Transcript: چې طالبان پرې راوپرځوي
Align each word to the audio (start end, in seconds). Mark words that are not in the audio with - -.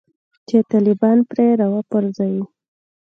چې 0.47 0.57
طالبان 0.71 1.17
پرې 1.29 1.47
راوپرځوي 1.61 2.43